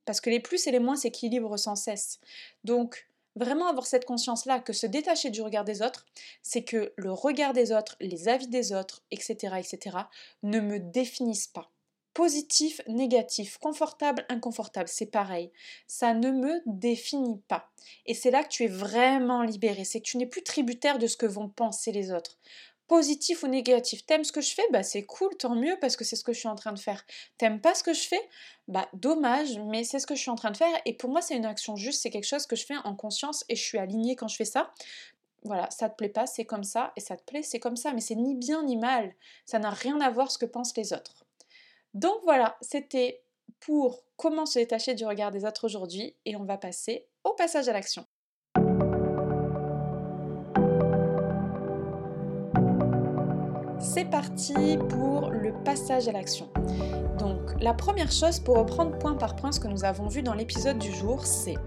Parce 0.05 0.21
que 0.21 0.29
les 0.29 0.39
plus 0.39 0.67
et 0.67 0.71
les 0.71 0.79
moins 0.79 0.95
s'équilibrent 0.95 1.57
sans 1.57 1.75
cesse. 1.75 2.19
Donc, 2.63 3.07
vraiment 3.35 3.67
avoir 3.67 3.85
cette 3.85 4.05
conscience-là 4.05 4.59
que 4.59 4.73
se 4.73 4.87
détacher 4.87 5.29
du 5.29 5.41
regard 5.41 5.65
des 5.65 5.81
autres, 5.81 6.05
c'est 6.41 6.63
que 6.63 6.93
le 6.97 7.11
regard 7.11 7.53
des 7.53 7.71
autres, 7.71 7.95
les 7.99 8.27
avis 8.27 8.47
des 8.47 8.73
autres, 8.73 9.03
etc., 9.11 9.55
etc., 9.57 9.97
ne 10.43 10.59
me 10.59 10.79
définissent 10.79 11.47
pas. 11.47 11.71
Positif, 12.13 12.81
négatif, 12.87 13.57
confortable, 13.59 14.25
inconfortable, 14.29 14.89
c'est 14.89 15.05
pareil. 15.05 15.51
Ça 15.87 16.13
ne 16.13 16.31
me 16.31 16.61
définit 16.65 17.39
pas. 17.47 17.69
Et 18.05 18.13
c'est 18.13 18.31
là 18.31 18.43
que 18.43 18.49
tu 18.49 18.63
es 18.65 18.67
vraiment 18.67 19.43
libéré, 19.43 19.85
c'est 19.85 19.99
que 20.01 20.05
tu 20.05 20.17
n'es 20.17 20.25
plus 20.25 20.43
tributaire 20.43 20.97
de 20.99 21.07
ce 21.07 21.15
que 21.17 21.25
vont 21.25 21.49
penser 21.49 21.91
les 21.91 22.11
autres. 22.11 22.37
Positif 22.87 23.43
ou 23.43 23.47
négatif, 23.47 24.05
t'aimes 24.05 24.23
ce 24.23 24.31
que 24.31 24.41
je 24.41 24.53
fais? 24.53 24.63
Bah 24.71 24.81
c'est 24.81 25.05
cool, 25.05 25.29
tant 25.37 25.55
mieux 25.55 25.77
parce 25.79 25.95
que 25.95 26.03
c'est 26.03 26.15
ce 26.15 26.23
que 26.23 26.33
je 26.33 26.39
suis 26.39 26.47
en 26.47 26.55
train 26.55 26.73
de 26.73 26.79
faire. 26.79 27.05
T'aimes 27.37 27.61
pas 27.61 27.75
ce 27.75 27.83
que 27.83 27.93
je 27.93 28.07
fais? 28.07 28.21
Bah 28.67 28.89
dommage, 28.93 29.59
mais 29.67 29.83
c'est 29.83 29.99
ce 29.99 30.07
que 30.07 30.15
je 30.15 30.21
suis 30.21 30.31
en 30.31 30.35
train 30.35 30.51
de 30.51 30.57
faire 30.57 30.81
et 30.85 30.93
pour 30.95 31.11
moi 31.11 31.21
c'est 31.21 31.37
une 31.37 31.45
action 31.45 31.75
juste, 31.75 32.01
c'est 32.01 32.09
quelque 32.09 32.25
chose 32.27 32.47
que 32.47 32.55
je 32.55 32.65
fais 32.65 32.77
en 32.83 32.95
conscience 32.95 33.45
et 33.47 33.55
je 33.55 33.61
suis 33.61 33.77
alignée 33.77 34.15
quand 34.15 34.27
je 34.27 34.35
fais 34.35 34.45
ça 34.45 34.73
voilà, 35.43 35.69
ça 35.71 35.89
te 35.89 35.95
plaît 35.95 36.09
pas, 36.09 36.25
c'est 36.27 36.45
comme 36.45 36.63
ça, 36.63 36.91
et 36.95 36.99
ça 37.01 37.15
te 37.17 37.23
plaît, 37.23 37.43
c'est 37.43 37.59
comme 37.59 37.75
ça, 37.77 37.93
mais 37.93 38.01
c'est 38.01 38.15
ni 38.15 38.35
bien 38.35 38.63
ni 38.63 38.77
mal. 38.77 39.13
Ça 39.45 39.59
n'a 39.59 39.69
rien 39.69 39.99
à 40.01 40.09
voir 40.09 40.31
ce 40.31 40.37
que 40.37 40.45
pensent 40.45 40.75
les 40.77 40.93
autres. 40.93 41.25
Donc 41.93 42.19
voilà, 42.23 42.55
c'était 42.61 43.23
pour 43.59 44.03
comment 44.15 44.45
se 44.45 44.59
détacher 44.59 44.93
du 44.93 45.05
regard 45.05 45.31
des 45.31 45.43
autres 45.43 45.65
aujourd'hui 45.65 46.15
et 46.25 46.35
on 46.35 46.43
va 46.43 46.57
passer 46.57 47.07
au 47.23 47.33
passage 47.33 47.67
à 47.67 47.73
l'action. 47.73 48.05
C'est 53.79 54.05
parti 54.05 54.77
pour 54.89 55.29
le 55.29 55.53
passage 55.63 56.07
à 56.07 56.11
l'action. 56.11 56.51
Donc 57.17 57.59
la 57.59 57.73
première 57.73 58.11
chose 58.11 58.39
pour 58.39 58.57
reprendre 58.57 58.97
point 58.99 59.15
par 59.15 59.35
point 59.35 59.51
ce 59.51 59.59
que 59.59 59.67
nous 59.67 59.83
avons 59.83 60.07
vu 60.07 60.21
dans 60.21 60.35
l'épisode 60.35 60.77
du 60.77 60.91
jour, 60.91 61.25
c'est 61.25 61.57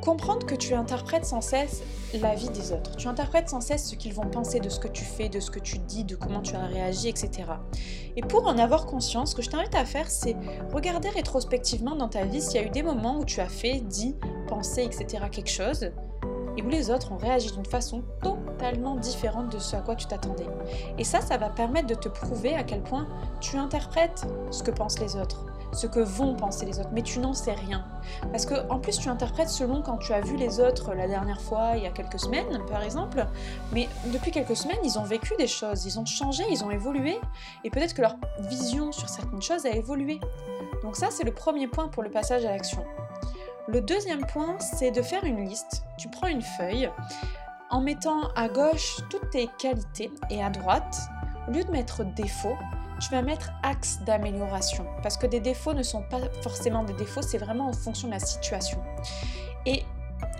comprendre 0.00 0.46
que 0.46 0.54
tu 0.54 0.74
interprètes 0.74 1.24
sans 1.24 1.40
cesse 1.40 1.82
la 2.14 2.34
vie 2.34 2.48
des 2.50 2.72
autres. 2.72 2.96
Tu 2.96 3.08
interprètes 3.08 3.48
sans 3.48 3.60
cesse 3.60 3.88
ce 3.88 3.94
qu'ils 3.94 4.14
vont 4.14 4.26
penser 4.26 4.60
de 4.60 4.68
ce 4.68 4.78
que 4.78 4.88
tu 4.88 5.04
fais, 5.04 5.28
de 5.28 5.40
ce 5.40 5.50
que 5.50 5.58
tu 5.58 5.78
dis, 5.78 6.04
de 6.04 6.16
comment 6.16 6.40
tu 6.40 6.54
as 6.54 6.66
réagi, 6.66 7.08
etc. 7.08 7.30
Et 8.16 8.22
pour 8.22 8.46
en 8.46 8.58
avoir 8.58 8.86
conscience, 8.86 9.30
ce 9.30 9.36
que 9.36 9.42
je 9.42 9.50
t'invite 9.50 9.74
à 9.74 9.84
faire, 9.84 10.08
c'est 10.10 10.36
regarder 10.72 11.08
rétrospectivement 11.08 11.96
dans 11.96 12.08
ta 12.08 12.24
vie 12.24 12.40
s'il 12.40 12.60
y 12.60 12.64
a 12.64 12.66
eu 12.66 12.70
des 12.70 12.82
moments 12.82 13.18
où 13.18 13.24
tu 13.24 13.40
as 13.40 13.48
fait, 13.48 13.80
dit, 13.80 14.16
pensé, 14.48 14.84
etc. 14.84 15.24
quelque 15.30 15.50
chose, 15.50 15.90
et 16.56 16.62
où 16.62 16.68
les 16.68 16.90
autres 16.90 17.12
ont 17.12 17.16
réagi 17.16 17.52
d'une 17.52 17.66
façon 17.66 18.02
totalement 18.22 18.96
différente 18.96 19.52
de 19.52 19.58
ce 19.58 19.76
à 19.76 19.80
quoi 19.80 19.94
tu 19.94 20.06
t'attendais. 20.06 20.46
Et 20.98 21.04
ça, 21.04 21.20
ça 21.20 21.36
va 21.36 21.50
permettre 21.50 21.86
de 21.86 21.94
te 21.94 22.08
prouver 22.08 22.54
à 22.54 22.64
quel 22.64 22.82
point 22.82 23.06
tu 23.40 23.56
interprètes 23.56 24.26
ce 24.50 24.62
que 24.62 24.70
pensent 24.70 24.98
les 24.98 25.16
autres 25.16 25.45
ce 25.72 25.86
que 25.86 26.00
vont 26.00 26.34
penser 26.34 26.66
les 26.66 26.78
autres, 26.78 26.90
mais 26.92 27.02
tu 27.02 27.18
n'en 27.18 27.32
sais 27.32 27.52
rien. 27.52 27.84
Parce 28.30 28.46
que 28.46 28.68
en 28.70 28.78
plus 28.78 28.98
tu 28.98 29.08
interprètes 29.08 29.48
selon 29.48 29.82
quand 29.82 29.98
tu 29.98 30.12
as 30.12 30.20
vu 30.20 30.36
les 30.36 30.60
autres 30.60 30.94
la 30.94 31.08
dernière 31.08 31.40
fois, 31.40 31.72
il 31.76 31.82
y 31.82 31.86
a 31.86 31.90
quelques 31.90 32.20
semaines 32.20 32.60
par 32.70 32.82
exemple, 32.82 33.26
mais 33.72 33.88
depuis 34.06 34.30
quelques 34.30 34.56
semaines 34.56 34.78
ils 34.84 34.98
ont 34.98 35.04
vécu 35.04 35.34
des 35.38 35.46
choses, 35.46 35.84
ils 35.84 35.98
ont 35.98 36.06
changé, 36.06 36.44
ils 36.50 36.64
ont 36.64 36.70
évolué, 36.70 37.18
et 37.64 37.70
peut-être 37.70 37.94
que 37.94 38.02
leur 38.02 38.16
vision 38.40 38.92
sur 38.92 39.08
certaines 39.08 39.42
choses 39.42 39.66
a 39.66 39.70
évolué. 39.70 40.20
Donc 40.82 40.96
ça 40.96 41.08
c'est 41.10 41.24
le 41.24 41.32
premier 41.32 41.66
point 41.66 41.88
pour 41.88 42.02
le 42.02 42.10
passage 42.10 42.44
à 42.44 42.50
l'action. 42.50 42.84
Le 43.68 43.80
deuxième 43.80 44.24
point, 44.26 44.56
c'est 44.60 44.92
de 44.92 45.02
faire 45.02 45.24
une 45.24 45.44
liste. 45.44 45.82
Tu 45.98 46.08
prends 46.08 46.28
une 46.28 46.42
feuille 46.42 46.88
en 47.70 47.80
mettant 47.80 48.28
à 48.36 48.48
gauche 48.48 48.98
toutes 49.10 49.30
tes 49.30 49.48
qualités 49.58 50.12
et 50.30 50.40
à 50.40 50.50
droite, 50.50 50.96
au 51.48 51.52
lieu 51.52 51.64
de 51.64 51.70
mettre 51.70 52.04
défauts, 52.04 52.56
tu 53.00 53.10
vas 53.10 53.22
mettre 53.22 53.50
axe 53.62 54.00
d'amélioration. 54.06 54.86
Parce 55.02 55.16
que 55.16 55.26
des 55.26 55.40
défauts 55.40 55.74
ne 55.74 55.82
sont 55.82 56.02
pas 56.02 56.20
forcément 56.42 56.82
des 56.84 56.94
défauts, 56.94 57.22
c'est 57.22 57.38
vraiment 57.38 57.68
en 57.68 57.72
fonction 57.72 58.08
de 58.08 58.12
la 58.12 58.20
situation. 58.20 58.78
Et 59.66 59.84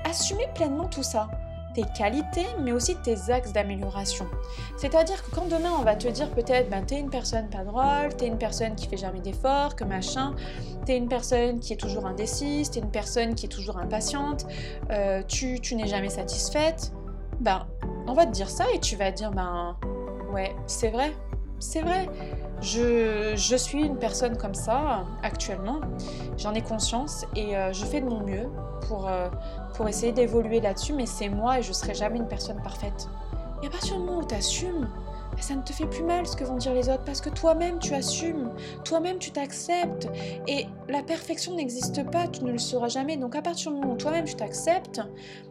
assumer 0.04 0.46
pleinement 0.54 0.88
tout 0.88 1.02
ça 1.02 1.28
tes 1.76 1.84
qualités, 1.94 2.46
mais 2.62 2.72
aussi 2.72 2.96
tes 2.96 3.30
axes 3.30 3.52
d'amélioration. 3.52 4.26
C'est-à-dire 4.78 5.22
que 5.22 5.30
quand 5.34 5.46
demain 5.46 5.72
on 5.78 5.82
va 5.82 5.94
te 5.94 6.08
dire 6.08 6.30
peut-être, 6.30 6.70
ben 6.70 6.82
t'es 6.82 6.98
une 6.98 7.10
personne 7.10 7.50
pas 7.50 7.64
drôle, 7.64 8.16
t'es 8.16 8.28
une 8.28 8.38
personne 8.38 8.74
qui 8.76 8.88
fait 8.88 8.96
jamais 8.96 9.20
d'efforts, 9.20 9.76
que 9.76 9.84
machin, 9.84 10.34
t'es 10.86 10.96
une 10.96 11.08
personne 11.08 11.60
qui 11.60 11.74
est 11.74 11.76
toujours 11.76 12.06
indécise, 12.06 12.70
t'es 12.70 12.80
une 12.80 12.90
personne 12.90 13.34
qui 13.34 13.44
est 13.44 13.50
toujours 13.50 13.76
impatiente, 13.76 14.46
euh, 14.90 15.22
tu, 15.28 15.60
tu 15.60 15.74
n'es 15.74 15.86
jamais 15.86 16.08
satisfaite, 16.08 16.92
ben 17.40 17.66
on 18.06 18.14
va 18.14 18.24
te 18.24 18.32
dire 18.32 18.48
ça 18.48 18.64
et 18.74 18.80
tu 18.80 18.96
vas 18.96 19.10
dire, 19.10 19.30
ben 19.32 19.76
ouais, 20.36 20.54
c'est 20.66 20.90
vrai, 20.90 21.12
c'est 21.58 21.80
vrai. 21.80 22.08
Je, 22.60 23.34
je, 23.36 23.56
suis 23.56 23.82
une 23.82 23.96
personne 23.96 24.36
comme 24.36 24.54
ça 24.54 25.04
actuellement, 25.22 25.80
j'en 26.36 26.52
ai 26.54 26.62
conscience 26.62 27.24
et 27.34 27.56
euh, 27.56 27.72
je 27.72 27.84
fais 27.84 28.00
de 28.00 28.06
mon 28.06 28.20
mieux 28.20 28.48
pour, 28.86 29.08
euh, 29.08 29.28
pour 29.74 29.88
essayer 29.88 30.12
d'évoluer 30.12 30.60
là-dessus, 30.60 30.92
mais 30.92 31.06
c'est 31.06 31.28
moi 31.28 31.58
et 31.58 31.62
je 31.62 31.72
serai 31.72 31.94
jamais 31.94 32.18
une 32.18 32.28
personne 32.28 32.60
parfaite. 32.62 33.08
Et 33.62 33.66
à 33.66 33.70
partir 33.70 33.96
du 33.96 34.00
moment 34.04 34.18
où 34.18 34.26
tu 34.26 34.34
assumes, 34.34 34.88
ben, 35.32 35.42
ça 35.42 35.54
ne 35.54 35.62
te 35.62 35.72
fait 35.72 35.86
plus 35.86 36.02
mal 36.02 36.26
ce 36.26 36.36
que 36.36 36.44
vont 36.44 36.56
dire 36.56 36.72
les 36.72 36.88
autres 36.88 37.04
parce 37.04 37.20
que 37.20 37.30
toi-même 37.30 37.78
tu 37.78 37.94
assumes, 37.94 38.52
toi-même 38.84 39.18
tu 39.18 39.30
t'acceptes 39.30 40.08
et 40.46 40.66
la 40.88 41.02
perfection 41.02 41.54
n'existe 41.56 42.10
pas, 42.10 42.26
tu 42.28 42.44
ne 42.44 42.52
le 42.52 42.58
sauras 42.58 42.88
jamais. 42.88 43.16
Donc 43.16 43.36
à 43.36 43.42
partir 43.42 43.72
du 43.72 43.78
moment 43.78 43.94
où 43.94 43.96
toi-même 43.96 44.24
tu 44.24 44.34
t'acceptes, 44.34 45.00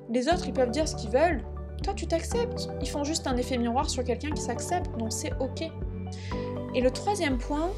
les 0.09 0.27
autres 0.27 0.47
ils 0.47 0.53
peuvent 0.53 0.71
dire 0.71 0.87
ce 0.87 0.95
qu'ils 0.95 1.11
veulent, 1.11 1.43
toi 1.83 1.93
tu 1.93 2.07
t'acceptes. 2.07 2.69
Ils 2.81 2.89
font 2.89 3.03
juste 3.03 3.27
un 3.27 3.37
effet 3.37 3.57
miroir 3.57 3.89
sur 3.89 4.03
quelqu'un 4.03 4.31
qui 4.31 4.41
s'accepte, 4.41 4.97
donc 4.97 5.11
c'est 5.11 5.33
ok. 5.39 5.69
Et 6.73 6.81
le 6.81 6.91
troisième 6.91 7.37
point, 7.37 7.69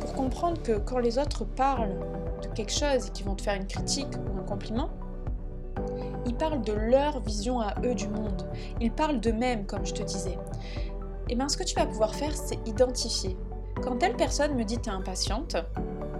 pour 0.00 0.12
comprendre 0.14 0.62
que 0.62 0.78
quand 0.78 0.98
les 0.98 1.18
autres 1.18 1.44
parlent 1.44 1.98
de 2.42 2.48
quelque 2.48 2.72
chose 2.72 3.06
et 3.06 3.10
qu'ils 3.10 3.26
vont 3.26 3.34
te 3.34 3.42
faire 3.42 3.54
une 3.54 3.66
critique 3.66 4.14
ou 4.16 4.38
un 4.38 4.42
compliment, 4.42 4.90
ils 6.26 6.34
parlent 6.34 6.62
de 6.62 6.72
leur 6.72 7.20
vision 7.20 7.60
à 7.60 7.74
eux 7.84 7.94
du 7.94 8.08
monde. 8.08 8.46
Ils 8.80 8.92
parlent 8.92 9.20
d'eux-mêmes, 9.20 9.66
comme 9.66 9.86
je 9.86 9.94
te 9.94 10.02
disais. 10.02 10.36
Et 11.28 11.34
eh 11.34 11.36
bien, 11.36 11.48
ce 11.48 11.56
que 11.56 11.64
tu 11.64 11.74
vas 11.74 11.86
pouvoir 11.86 12.14
faire, 12.14 12.36
c'est 12.36 12.58
identifier. 12.66 13.36
Quand 13.82 13.96
telle 13.96 14.16
personne 14.16 14.54
me 14.54 14.64
dit 14.64 14.78
t'es 14.78 14.90
impatiente, 14.90 15.56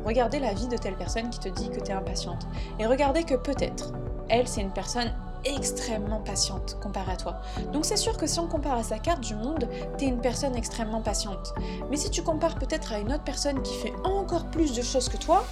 regardez 0.04 0.38
la 0.38 0.54
vie 0.54 0.68
de 0.68 0.76
telle 0.76 0.96
personne 0.96 1.28
qui 1.30 1.40
te 1.40 1.48
dit 1.48 1.68
que 1.68 1.80
t'es 1.80 1.92
impatiente. 1.92 2.46
Et 2.78 2.86
regardez 2.86 3.24
que 3.24 3.34
peut-être, 3.34 3.92
elle, 4.28 4.46
c'est 4.46 4.62
une 4.62 4.72
personne 4.72 5.12
extrêmement 5.44 6.20
patiente 6.20 6.78
comparée 6.80 7.12
à 7.12 7.16
toi. 7.16 7.40
Donc 7.72 7.84
c'est 7.84 7.96
sûr 7.96 8.16
que 8.16 8.26
si 8.26 8.38
on 8.38 8.46
compare 8.46 8.78
à 8.78 8.82
sa 8.82 8.98
carte 8.98 9.20
du 9.20 9.34
monde, 9.34 9.68
t'es 9.98 10.06
une 10.06 10.20
personne 10.20 10.56
extrêmement 10.56 11.02
patiente. 11.02 11.54
Mais 11.90 11.96
si 11.96 12.10
tu 12.10 12.22
compares 12.22 12.56
peut-être 12.56 12.92
à 12.92 12.98
une 12.98 13.12
autre 13.12 13.24
personne 13.24 13.62
qui 13.62 13.74
fait 13.74 13.92
encore 14.04 14.46
plus 14.46 14.74
de 14.74 14.82
choses 14.82 15.08
que 15.08 15.16
toi, 15.16 15.44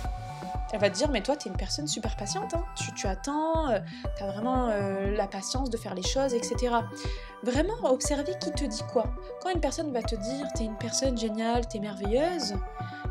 elle 0.72 0.80
va 0.80 0.90
te 0.90 0.96
dire 0.96 1.08
mais 1.10 1.22
toi 1.22 1.36
t'es 1.36 1.48
une 1.48 1.56
personne 1.56 1.86
super 1.86 2.14
patiente, 2.16 2.54
hein. 2.54 2.64
tu, 2.94 3.06
attends, 3.06 3.70
euh, 3.70 3.78
t'as 4.18 4.26
vraiment 4.26 4.68
euh, 4.68 5.14
la 5.16 5.26
patience 5.26 5.70
de 5.70 5.76
faire 5.76 5.94
les 5.94 6.02
choses, 6.02 6.34
etc. 6.34 6.74
Vraiment 7.42 7.74
observer 7.84 8.34
qui 8.38 8.50
te 8.50 8.64
dit 8.64 8.82
quoi. 8.92 9.04
Quand 9.42 9.50
une 9.50 9.60
personne 9.60 9.92
va 9.92 10.02
te 10.02 10.14
dire 10.14 10.46
t'es 10.54 10.64
une 10.64 10.76
personne 10.76 11.16
géniale, 11.16 11.66
t'es 11.66 11.78
merveilleuse, 11.78 12.54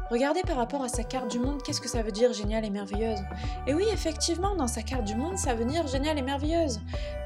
regardez 0.10 0.42
par 0.42 0.58
rapport 0.58 0.84
à 0.84 0.90
sa 0.90 1.04
carte 1.04 1.30
du 1.30 1.40
monde 1.40 1.62
qu'est-ce 1.64 1.82
que 1.82 1.90
ça 1.90 2.02
veut 2.02 2.12
dire 2.12 2.34
géniale 2.34 2.66
et 2.66 2.70
merveilleuse? 2.70 3.20
Et 3.68 3.74
oui 3.74 3.86
effectivement 3.92 4.56
dans 4.56 4.68
sa 4.68 4.82
carte 4.82 5.04
du 5.04 5.16
monde 5.16 5.38
ça 5.38 5.56
veut 5.56 5.66
dire 5.66 5.88
géniale 5.88 6.18
et 6.18 6.22
merveilleuse. 6.22 6.80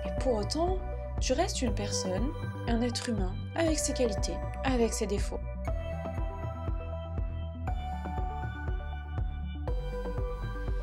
Mais 0.05 0.11
pour 0.19 0.35
autant, 0.35 0.77
tu 1.19 1.33
restes 1.33 1.61
une 1.61 1.73
personne, 1.73 2.29
un 2.67 2.81
être 2.81 3.09
humain, 3.09 3.33
avec 3.55 3.77
ses 3.77 3.93
qualités, 3.93 4.35
avec 4.63 4.93
ses 4.93 5.05
défauts. 5.05 5.39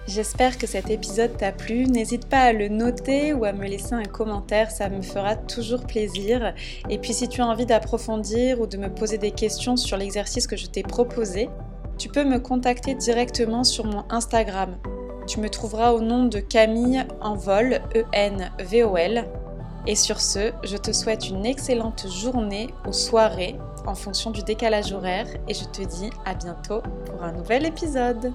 J'espère 0.08 0.56
que 0.56 0.66
cet 0.66 0.88
épisode 0.88 1.36
t'a 1.36 1.52
plu. 1.52 1.84
N'hésite 1.84 2.30
pas 2.30 2.44
à 2.44 2.52
le 2.54 2.68
noter 2.68 3.34
ou 3.34 3.44
à 3.44 3.52
me 3.52 3.66
laisser 3.66 3.92
un 3.92 4.04
commentaire, 4.04 4.70
ça 4.70 4.88
me 4.88 5.02
fera 5.02 5.36
toujours 5.36 5.86
plaisir. 5.86 6.54
Et 6.88 6.96
puis 6.96 7.12
si 7.12 7.28
tu 7.28 7.42
as 7.42 7.46
envie 7.46 7.66
d'approfondir 7.66 8.58
ou 8.58 8.66
de 8.66 8.78
me 8.78 8.88
poser 8.88 9.18
des 9.18 9.32
questions 9.32 9.76
sur 9.76 9.98
l'exercice 9.98 10.46
que 10.46 10.56
je 10.56 10.66
t'ai 10.66 10.82
proposé, 10.82 11.50
tu 11.98 12.08
peux 12.08 12.24
me 12.24 12.38
contacter 12.38 12.94
directement 12.94 13.64
sur 13.64 13.84
mon 13.84 14.04
Instagram. 14.08 14.76
Tu 15.26 15.40
me 15.40 15.50
trouveras 15.50 15.92
au 15.92 16.00
nom 16.00 16.24
de 16.24 16.38
Camille 16.38 17.04
Envol, 17.20 17.80
E-N-V-O-L. 17.94 19.24
Et 19.86 19.96
sur 19.96 20.20
ce, 20.20 20.52
je 20.62 20.76
te 20.76 20.92
souhaite 20.92 21.28
une 21.28 21.44
excellente 21.44 22.06
journée 22.08 22.68
ou 22.86 22.92
soirée 22.92 23.56
en 23.86 23.94
fonction 23.94 24.30
du 24.30 24.42
décalage 24.42 24.92
horaire 24.92 25.26
et 25.48 25.54
je 25.54 25.64
te 25.64 25.82
dis 25.82 26.10
à 26.24 26.34
bientôt 26.34 26.82
pour 27.06 27.22
un 27.24 27.32
nouvel 27.32 27.66
épisode. 27.66 28.32